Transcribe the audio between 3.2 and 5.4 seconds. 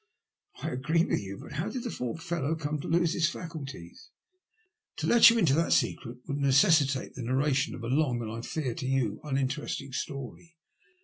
faculties?"'' To let you